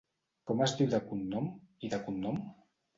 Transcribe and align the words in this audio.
Com 0.51 0.63
es 0.67 0.73
diu 0.79 0.89
de 0.95 1.01
cognom, 1.11 1.53
i 1.87 1.95
de 1.95 2.05
cognom? 2.11 2.45